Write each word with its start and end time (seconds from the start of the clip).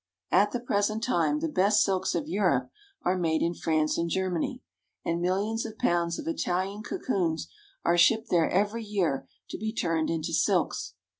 At 0.31 0.51
the 0.51 0.59
present 0.59 1.03
time 1.03 1.41
the 1.41 1.47
best 1.47 1.83
silks 1.83 2.15
of 2.15 2.27
Europe 2.27 2.71
are 3.03 3.15
made 3.15 3.43
in 3.43 3.53
France 3.53 3.99
and 3.99 4.09
Germany, 4.09 4.63
and 5.05 5.21
millions 5.21 5.63
of 5.63 5.77
pounds 5.77 6.17
of 6.17 6.27
Italian 6.27 6.81
cocoons 6.81 7.47
are 7.85 7.99
shipped 7.99 8.31
there 8.31 8.49
every 8.49 8.83
year 8.83 9.27
to 9.49 9.59
be 9.59 9.71
turned 9.71 10.09
into 10.09 10.33
silks. 10.33 10.95